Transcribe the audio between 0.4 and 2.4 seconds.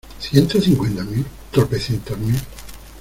cincuenta mil?¿ tropecientas mil?